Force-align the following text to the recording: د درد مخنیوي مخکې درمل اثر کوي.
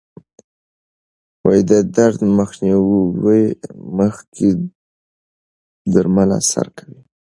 د 1.69 1.71
درد 1.95 2.19
مخنیوي 2.37 3.43
مخکې 3.97 4.47
درمل 5.93 6.29
اثر 6.39 6.67
کوي. 6.77 7.01